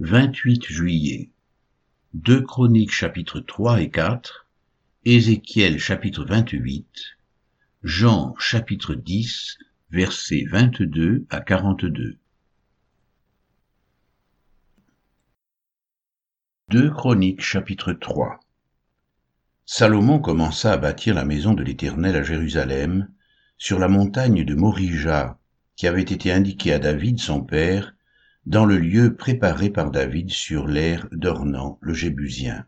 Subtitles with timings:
[0.00, 1.30] 28 juillet.
[2.14, 4.48] 2 Chroniques chapitres 3 et 4,
[5.04, 7.16] Ézéchiel chapitre 28,
[7.84, 9.56] Jean chapitre 10,
[9.92, 12.18] versets 22 à 42.
[16.70, 18.40] 2 Chroniques chapitre 3
[19.64, 23.12] Salomon commença à bâtir la maison de l'Éternel à Jérusalem,
[23.58, 25.38] sur la montagne de Morija,
[25.76, 27.94] qui avait été indiquée à David son père,
[28.46, 32.66] dans le lieu préparé par David sur l'air d'Ornan le Jébusien.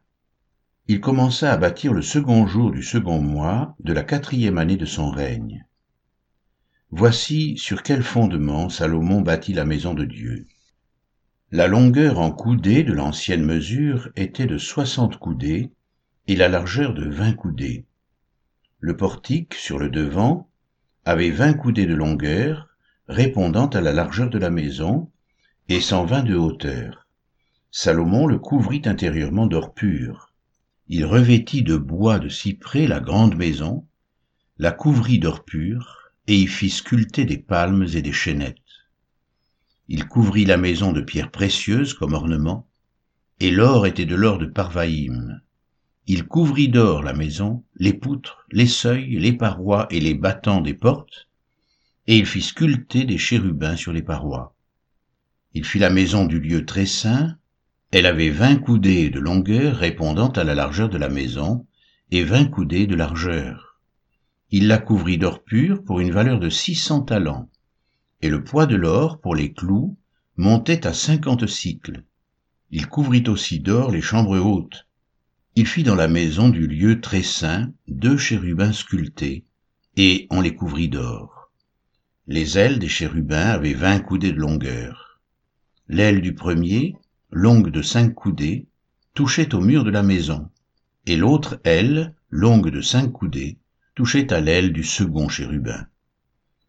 [0.88, 4.86] Il commença à bâtir le second jour du second mois de la quatrième année de
[4.86, 5.66] son règne.
[6.91, 10.47] Voici sur quel fondement Salomon bâtit la maison de Dieu.
[11.50, 15.72] La longueur en coudées de l'ancienne mesure était de soixante coudées
[16.27, 17.84] et la largeur de vingt coudées.
[18.80, 20.48] Le portique, sur le devant,
[21.05, 22.69] avait vingt coudées de longueur,
[23.08, 25.11] répondant à la largeur de la maison,
[25.69, 27.09] et cent vingt de hauteur.
[27.73, 30.33] Salomon le couvrit intérieurement d'or pur.
[30.89, 33.84] Il revêtit de bois de cyprès la grande maison,
[34.58, 38.56] la couvrit d'or pur, et y fit sculpter des palmes et des chênettes.
[39.89, 42.69] Il couvrit la maison de pierres précieuses comme ornement,
[43.41, 45.41] et l'or était de l'or de Parvaïm.
[46.06, 50.75] Il couvrit d'or la maison, les poutres, les seuils, les parois et les battants des
[50.75, 51.28] portes,
[52.06, 54.55] et il fit sculpter des chérubins sur les parois.
[55.56, 57.38] Il fit la maison du lieu très saint.
[57.90, 61.66] Elle avait vingt coudées de longueur répondant à la largeur de la maison,
[62.10, 63.80] et vingt coudées de largeur.
[64.50, 67.48] Il la couvrit d'or pur pour une valeur de six cents talents,
[68.20, 69.96] et le poids de l'or pour les clous
[70.36, 72.04] montait à cinquante cycles.
[72.70, 74.86] Il couvrit aussi d'or les chambres hautes.
[75.54, 79.46] Il fit dans la maison du lieu très saint deux chérubins sculptés,
[79.96, 81.50] et on les couvrit d'or.
[82.27, 85.05] Les ailes des chérubins avaient vingt coudées de longueur.
[85.89, 86.97] L'aile du premier,
[87.31, 88.67] longue de cinq coudées,
[89.15, 90.51] touchait au mur de la maison,
[91.06, 93.59] et l'autre aile, longue de cinq coudées,
[93.95, 95.86] touchait à l'aile du second chérubin.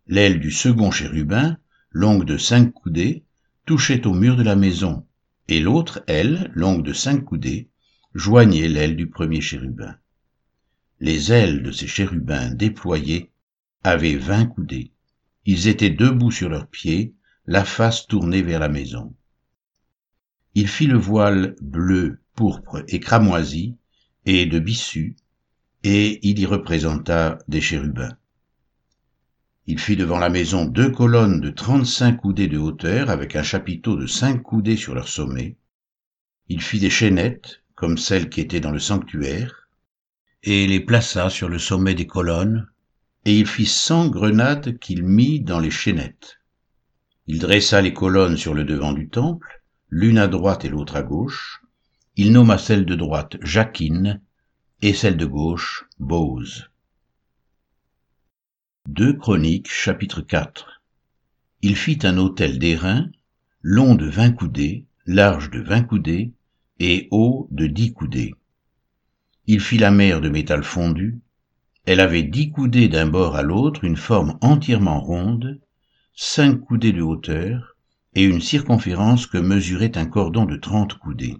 [0.07, 1.57] L'aile du second chérubin,
[1.89, 3.23] longue de cinq coudées,
[3.65, 5.05] touchait au mur de la maison,
[5.47, 7.69] et l'autre aile, longue de cinq coudées,
[8.13, 9.95] joignait l'aile du premier chérubin.
[10.99, 13.31] Les ailes de ces chérubins déployés
[13.83, 14.91] avaient vingt coudées.
[15.45, 17.13] Ils étaient debout sur leurs pieds,
[17.47, 19.15] la face tournée vers la maison.
[20.53, 23.77] Il fit le voile bleu, pourpre et cramoisi,
[24.25, 25.15] et de bissu,
[25.83, 28.17] et il y représenta des chérubins.
[29.65, 33.95] Il fit devant la maison deux colonnes de trente-cinq coudées de hauteur avec un chapiteau
[33.95, 35.55] de cinq coudées sur leur sommet.
[36.49, 39.69] Il fit des chaînettes, comme celles qui étaient dans le sanctuaire,
[40.43, 42.67] et les plaça sur le sommet des colonnes,
[43.23, 46.36] et il fit cent grenades qu'il mit dans les chaînettes.
[47.27, 51.03] Il dressa les colonnes sur le devant du temple, l'une à droite et l'autre à
[51.03, 51.61] gauche.
[52.15, 54.21] Il nomma celle de droite Jacquine
[54.81, 56.69] et celle de gauche Bose.
[58.87, 60.81] 2 Chroniques chapitre 4
[61.61, 63.09] Il fit un autel d'airain,
[63.61, 66.31] long de vingt coudées, large de vingt coudées,
[66.79, 68.35] et haut de dix coudées.
[69.47, 71.19] Il fit la mer de métal fondu,
[71.85, 75.59] elle avait dix coudées d'un bord à l'autre, une forme entièrement ronde,
[76.19, 77.75] cinq coudées de hauteur
[78.15, 81.37] et une circonférence que mesurait un cordon de trente coudées.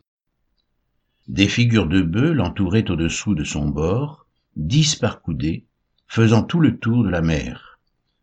[1.28, 5.66] Des figures de bœufs l'entouraient au-dessous de son bord, dix par coudée,
[6.08, 7.80] faisant tout le tour de la mer.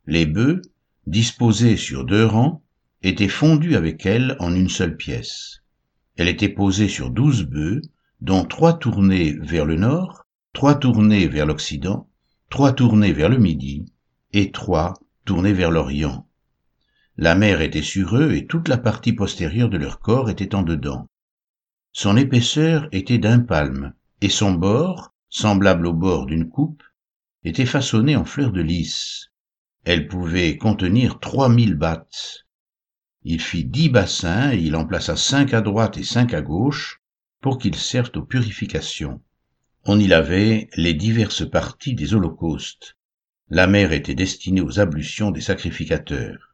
[0.07, 0.63] Les bœufs,
[1.09, 2.63] disposés sur deux rangs,
[3.03, 5.65] étaient fondus avec elle en une seule pièce.
[6.15, 7.83] Elle était posée sur douze bœufs,
[8.21, 12.09] dont trois tournés vers le nord, trois tournés vers l'occident,
[12.49, 13.87] trois tournés vers le midi,
[14.33, 14.95] et trois
[15.25, 16.29] tournés vers l'orient.
[17.17, 20.63] La mer était sur eux et toute la partie postérieure de leur corps était en
[20.63, 21.07] dedans.
[21.93, 26.83] Son épaisseur était d'un palme, et son bord, semblable au bord d'une coupe,
[27.45, 29.31] était façonné en fleurs de lys.
[29.85, 32.47] Elle pouvait contenir trois mille battes.
[33.23, 37.01] Il fit dix bassins et il en plaça cinq à droite et cinq à gauche
[37.41, 39.23] pour qu'ils servent aux purifications.
[39.85, 42.97] On y lavait les diverses parties des holocaustes.
[43.51, 46.54] La mer était destinée aux ablutions des sacrificateurs.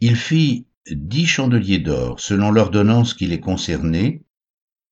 [0.00, 4.22] Il fit dix chandeliers d'or selon l'ordonnance qui les concernait,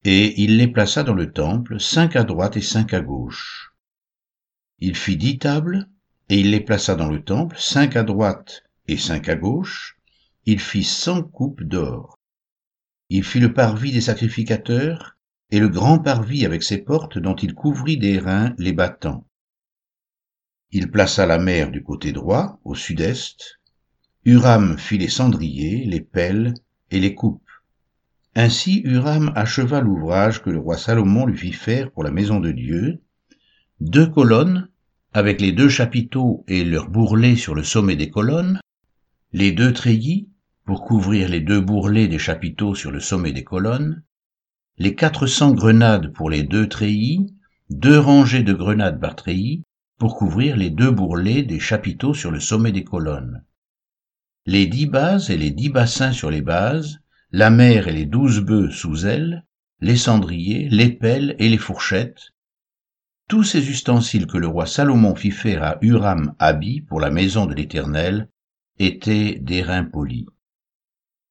[0.05, 3.75] et il les plaça dans le temple, cinq à droite et cinq à gauche.
[4.79, 5.89] Il fit dix tables,
[6.29, 9.99] et il les plaça dans le temple, cinq à droite et cinq à gauche.
[10.47, 12.19] Il fit cent coupes d'or.
[13.11, 15.17] Il fit le parvis des sacrificateurs,
[15.51, 19.27] et le grand parvis avec ses portes dont il couvrit d'airain les battants.
[20.71, 23.61] Il plaça la mer du côté droit, au sud-est,
[24.27, 26.55] Huram fit les cendriers, les pelles
[26.91, 27.51] et les coupes.
[28.35, 32.51] Ainsi Huram acheva l'ouvrage que le roi Salomon lui fit faire pour la maison de
[32.51, 33.03] Dieu,
[33.81, 34.69] deux colonnes
[35.13, 38.61] avec les deux chapiteaux et leurs bourrelets sur le sommet des colonnes,
[39.33, 40.31] les deux treillis
[40.65, 44.03] pour couvrir les deux bourrelets des chapiteaux sur le sommet des colonnes,
[44.79, 47.35] les quatre cents grenades pour les deux treillis,
[47.69, 49.65] deux rangées de grenades par treillis
[49.99, 53.45] pour couvrir les deux bourrelets des chapiteaux sur le sommet des colonnes,
[54.47, 57.01] les dix bases et les dix bassins sur les bases,
[57.33, 59.45] la mer et les douze bœufs sous elles,
[59.81, 62.35] les cendriers, les pelles et les fourchettes,
[63.27, 67.47] tous ces ustensiles que le roi Salomon fit faire à Huram Abi pour la maison
[67.47, 68.29] de l'Éternel
[68.79, 70.27] étaient d'airain poli.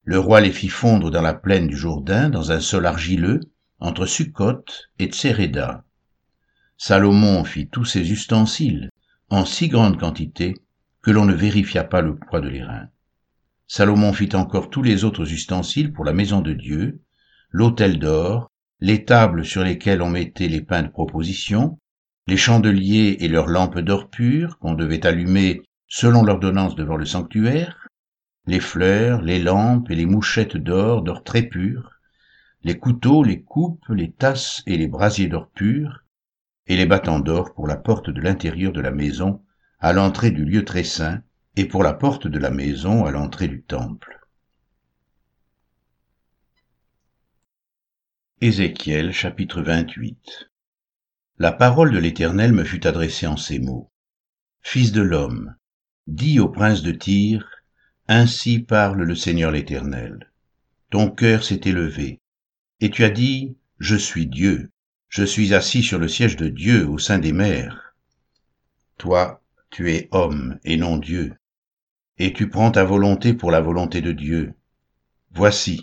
[0.02, 3.40] Le roi les fit fondre dans la plaine du Jourdain, dans un sol argileux,
[3.78, 4.64] entre Sukkot
[4.98, 5.84] et Tseréda.
[6.76, 8.90] Salomon fit tous ces ustensiles
[9.30, 10.54] en si grande quantité
[11.00, 12.88] que l'on ne vérifia pas le poids de l'airain.
[13.66, 17.00] Salomon fit encore tous les autres ustensiles pour la maison de Dieu,
[17.50, 18.50] l'autel d'or,
[18.80, 21.78] les tables sur lesquelles on mettait les pains de proposition,
[22.26, 27.88] les chandeliers et leurs lampes d'or pur qu'on devait allumer selon l'ordonnance devant le sanctuaire,
[28.46, 31.90] les fleurs, les lampes et les mouchettes d'or, d'or très pur,
[32.62, 36.04] les couteaux, les coupes, les tasses et les brasiers d'or pur,
[36.66, 39.42] et les battants d'or pour la porte de l'intérieur de la maison,
[39.80, 41.22] à l'entrée du lieu très saint,
[41.56, 44.20] et pour la porte de la maison à l'entrée du temple.
[48.40, 50.50] Ézéchiel chapitre 28
[51.40, 53.90] la parole de l'Éternel me fut adressée en ces mots.
[54.60, 55.56] Fils de l'homme,
[56.06, 57.44] dis au prince de Tyr,
[58.06, 60.30] Ainsi parle le Seigneur l'Éternel.
[60.90, 62.20] Ton cœur s'est élevé,
[62.78, 64.70] et tu as dit, Je suis Dieu,
[65.08, 67.96] je suis assis sur le siège de Dieu au sein des mers.
[68.96, 71.34] Toi, tu es homme et non Dieu,
[72.18, 74.54] et tu prends ta volonté pour la volonté de Dieu.
[75.32, 75.82] Voici,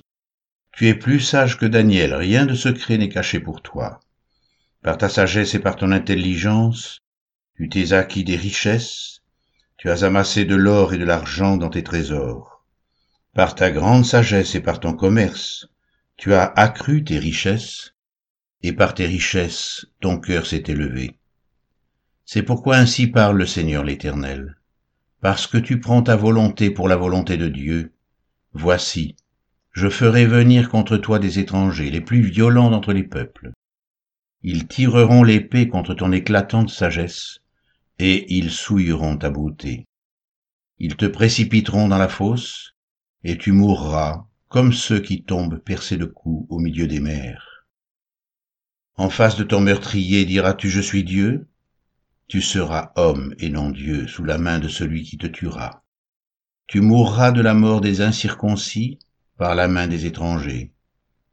[0.71, 3.99] tu es plus sage que Daniel, rien de secret n'est caché pour toi.
[4.81, 6.99] Par ta sagesse et par ton intelligence,
[7.55, 9.21] tu t'es acquis des richesses,
[9.77, 12.65] tu as amassé de l'or et de l'argent dans tes trésors.
[13.33, 15.67] Par ta grande sagesse et par ton commerce,
[16.17, 17.93] tu as accru tes richesses,
[18.63, 21.17] et par tes richesses ton cœur s'est élevé.
[22.25, 24.60] C'est pourquoi ainsi parle le Seigneur l'Éternel.
[25.21, 27.93] Parce que tu prends ta volonté pour la volonté de Dieu,
[28.53, 29.15] voici,
[29.71, 33.51] je ferai venir contre toi des étrangers, les plus violents d'entre les peuples.
[34.41, 37.37] Ils tireront l'épée contre ton éclatante sagesse,
[37.99, 39.85] et ils souilleront ta beauté.
[40.79, 42.73] Ils te précipiteront dans la fosse,
[43.23, 47.67] et tu mourras comme ceux qui tombent percés de coups au milieu des mers.
[48.95, 51.47] En face de ton meurtrier diras-tu je suis Dieu?
[52.31, 55.83] Tu seras homme et non Dieu sous la main de celui qui te tuera.
[56.65, 58.99] Tu mourras de la mort des incirconcis
[59.35, 60.71] par la main des étrangers.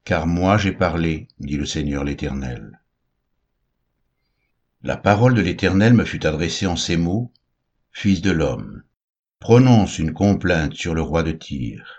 [0.03, 2.81] Car moi j'ai parlé, dit le Seigneur l'Éternel.
[4.83, 7.31] La parole de l'Éternel me fut adressée en ces mots,
[7.93, 8.83] Fils de l'homme,
[9.39, 11.95] prononce une complainte sur le roi de Tyr.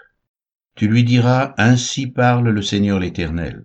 [0.75, 3.65] Tu lui diras, Ainsi parle le Seigneur l'Éternel.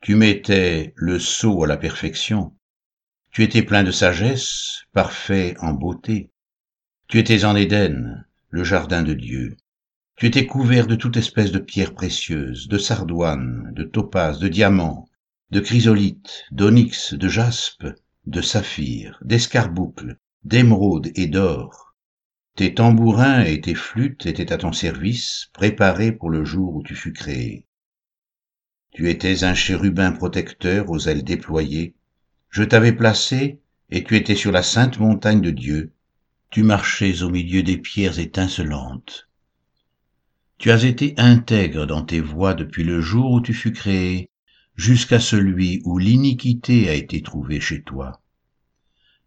[0.00, 2.52] Tu mettais le sceau à la perfection.
[3.34, 6.30] Tu étais plein de sagesse, parfait en beauté.
[7.08, 9.56] Tu étais en Éden, le jardin de Dieu.
[10.14, 15.08] Tu étais couvert de toute espèce de pierres précieuses, de sardoines, de topazes, de diamants,
[15.50, 17.88] de chrysolites, d'onyx, de jaspe,
[18.24, 21.96] de saphir, d'escarboucles, d'émeraude et d'or.
[22.54, 26.94] Tes tambourins et tes flûtes étaient à ton service, préparés pour le jour où tu
[26.94, 27.66] fus créé.
[28.92, 31.96] Tu étais un chérubin protecteur aux ailes déployées.
[32.54, 33.58] Je t'avais placé,
[33.90, 35.92] et tu étais sur la sainte montagne de Dieu.
[36.50, 39.28] Tu marchais au milieu des pierres étincelantes.
[40.58, 44.30] Tu as été intègre dans tes voies depuis le jour où tu fus créé,
[44.76, 48.22] jusqu'à celui où l'iniquité a été trouvée chez toi.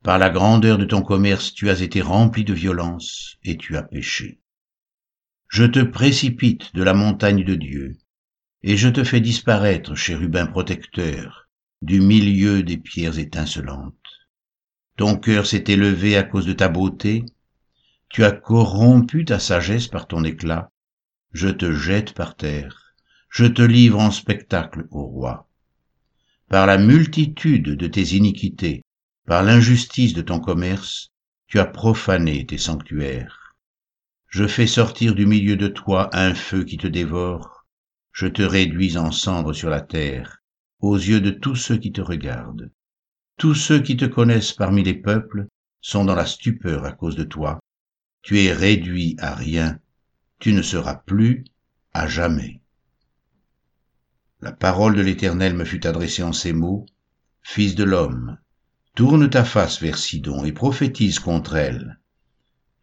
[0.03, 3.83] Par la grandeur de ton commerce, tu as été rempli de violence et tu as
[3.83, 4.39] péché.
[5.49, 7.97] Je te précipite de la montagne de Dieu,
[8.63, 11.46] et je te fais disparaître, chérubin protecteur,
[11.81, 13.93] du milieu des pierres étincelantes.
[14.97, 17.25] Ton cœur s'est élevé à cause de ta beauté,
[18.09, 20.71] tu as corrompu ta sagesse par ton éclat,
[21.33, 22.87] je te jette par terre
[23.29, 25.47] je te livre en spectacle au roi.
[26.49, 28.83] Par la multitude de tes iniquités,
[29.25, 31.09] par l'injustice de ton commerce,
[31.47, 33.55] tu as profané tes sanctuaires.
[34.27, 37.65] Je fais sortir du milieu de toi un feu qui te dévore,
[38.11, 40.39] je te réduis en cendres sur la terre,
[40.79, 42.71] aux yeux de tous ceux qui te regardent.
[43.37, 45.47] Tous ceux qui te connaissent parmi les peuples
[45.81, 47.59] sont dans la stupeur à cause de toi.
[48.21, 49.79] Tu es réduit à rien,
[50.39, 51.45] tu ne seras plus
[51.93, 52.61] à jamais.
[54.41, 56.85] la parole de l'Éternel me fut adressée en ces mots,
[57.41, 58.37] Fils de l'homme,
[58.93, 61.99] tourne ta face vers Sidon et prophétise contre elle.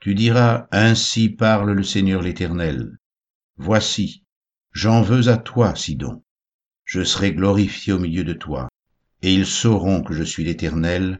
[0.00, 2.98] Tu diras, Ainsi parle le Seigneur l'Éternel.
[3.58, 4.24] Voici,
[4.72, 6.23] j'en veux à toi, Sidon.
[6.84, 8.68] Je serai glorifié au milieu de toi,
[9.22, 11.18] et ils sauront que je suis l'Éternel,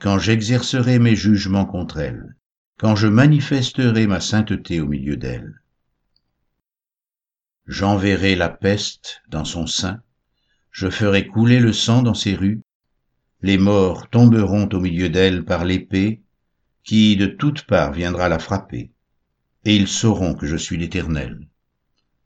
[0.00, 2.36] quand j'exercerai mes jugements contre elle,
[2.78, 5.60] quand je manifesterai ma sainteté au milieu d'elle.
[7.66, 10.02] J'enverrai la peste dans son sein,
[10.70, 12.62] je ferai couler le sang dans ses rues,
[13.40, 16.22] les morts tomberont au milieu d'elle par l'épée,
[16.82, 18.90] qui de toutes parts viendra la frapper,
[19.64, 21.46] et ils sauront que je suis l'Éternel.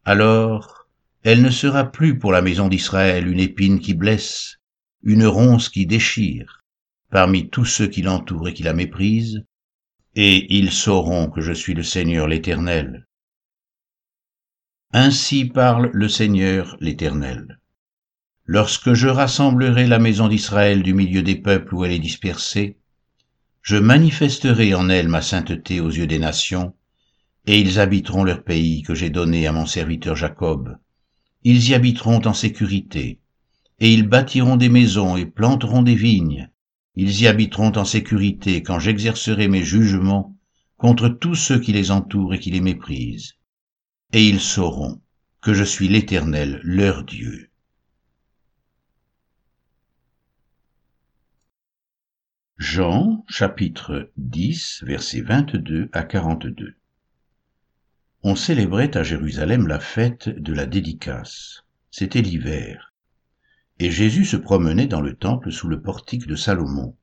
[0.04, 0.77] Alors,
[1.24, 4.58] elle ne sera plus pour la maison d'Israël une épine qui blesse,
[5.02, 6.62] une ronce qui déchire,
[7.10, 9.44] parmi tous ceux qui l'entourent et qui la méprisent,
[10.14, 13.06] et ils sauront que je suis le Seigneur l'Éternel.
[14.92, 17.60] Ainsi parle le Seigneur l'Éternel.
[18.46, 22.78] Lorsque je rassemblerai la maison d'Israël du milieu des peuples où elle est dispersée,
[23.60, 26.74] je manifesterai en elle ma sainteté aux yeux des nations,
[27.46, 30.78] et ils habiteront leur pays que j'ai donné à mon serviteur Jacob.
[31.44, 33.20] Ils y habiteront en sécurité,
[33.78, 36.50] et ils bâtiront des maisons et planteront des vignes.
[36.96, 40.36] Ils y habiteront en sécurité quand j'exercerai mes jugements
[40.76, 43.34] contre tous ceux qui les entourent et qui les méprisent.
[44.12, 45.00] Et ils sauront
[45.40, 47.50] que je suis l'Éternel, leur Dieu.
[52.56, 56.77] Jean chapitre 10 versets 22 à 42
[58.30, 61.64] On célébrait à Jérusalem la fête de la dédicace.
[61.90, 62.92] C'était l'hiver.
[63.78, 66.94] Et Jésus se promenait dans le temple sous le portique de Salomon.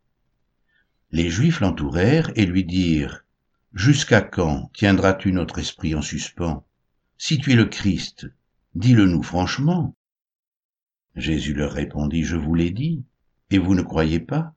[1.10, 3.26] Les Juifs l'entourèrent et lui dirent,
[3.74, 6.64] Jusqu'à quand tiendras-tu notre esprit en suspens?
[7.18, 8.28] Si tu es le Christ,
[8.76, 9.96] dis-le-nous franchement.
[11.16, 13.04] Jésus leur répondit, Je vous l'ai dit,
[13.50, 14.54] et vous ne croyez pas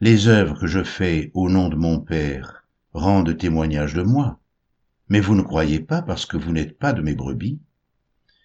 [0.00, 4.40] les œuvres que je fais au nom de mon Père rendent témoignage de moi,
[5.12, 7.60] mais vous ne croyez pas parce que vous n'êtes pas de mes brebis.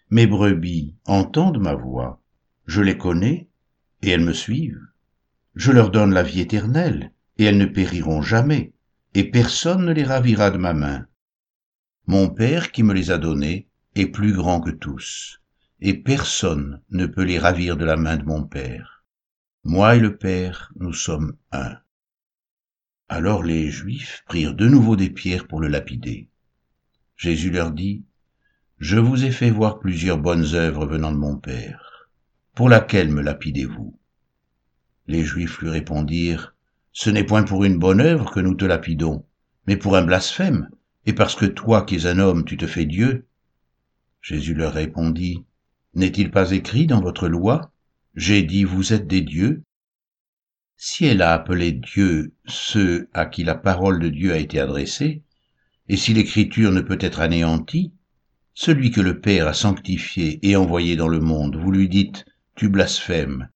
[0.10, 2.22] Mes brebis entendent ma voix,
[2.66, 3.48] je les connais,
[4.02, 4.86] et elles me suivent.
[5.56, 8.74] Je leur donne la vie éternelle, et elles ne périront jamais,
[9.14, 11.08] et personne ne les ravira de ma main.
[12.06, 15.42] Mon Père qui me les a donnés est plus grand que tous,
[15.80, 19.06] et personne ne peut les ravir de la main de mon Père.
[19.64, 21.78] Moi et le Père, nous sommes un.
[23.08, 26.28] Alors les Juifs prirent de nouveau des pierres pour le lapider.
[27.18, 28.04] Jésus leur dit,
[28.80, 32.10] Je vous ai fait voir plusieurs bonnes œuvres venant de mon Père.
[32.56, 34.00] Pour laquelle me lapidez-vous?
[35.08, 36.56] Les Juifs lui répondirent,
[36.94, 39.26] Ce n'est point pour une bonne œuvre que nous te lapidons,
[39.68, 40.70] mais pour un blasphème,
[41.06, 43.28] et parce que toi qui es un homme, tu te fais Dieu.
[44.22, 45.44] Jésus leur répondit,
[45.94, 47.72] N'est-il pas écrit dans votre loi
[48.18, 49.62] j'ai dit, vous êtes des dieux.
[50.76, 55.22] Si elle a appelé Dieu ceux à qui la parole de Dieu a été adressée,
[55.90, 57.94] et si l'écriture ne peut être anéantie,
[58.54, 62.26] celui que le Père a sanctifié et envoyé dans le monde, vous lui dites,
[62.56, 63.50] tu blasphèmes.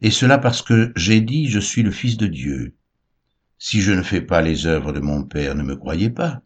[0.00, 2.74] Et cela parce que j'ai dit, je suis le Fils de Dieu.
[3.58, 6.42] Si je ne fais pas les œuvres de mon Père, ne me croyez pas.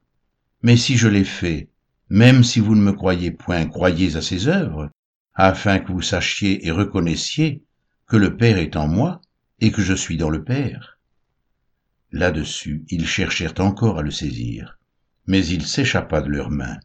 [0.62, 1.68] Mais si je les fais,
[2.08, 4.90] même si vous ne me croyez point, croyez à ses œuvres,
[5.34, 7.62] afin que vous sachiez et reconnaissiez
[8.06, 9.20] que le Père est en moi
[9.60, 10.99] et que je suis dans le Père.
[12.12, 14.79] Là-dessus, ils cherchèrent encore à le saisir,
[15.27, 16.79] mais il s'échappa de leurs mains.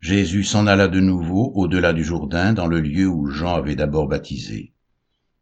[0.00, 4.08] Jésus s'en alla de nouveau au-delà du Jourdain dans le lieu où Jean avait d'abord
[4.08, 4.72] baptisé.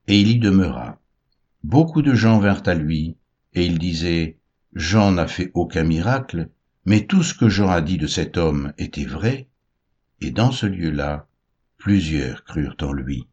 [0.09, 1.01] Et il y demeura.
[1.63, 3.17] Beaucoup de gens vinrent à lui,
[3.55, 4.39] et ils disaient,
[4.75, 6.51] Jean n'a fait aucun miracle,
[6.85, 9.49] mais tout ce que Jean a dit de cet homme était vrai.
[10.21, 11.29] Et dans ce lieu-là,
[11.77, 13.29] plusieurs crurent en lui.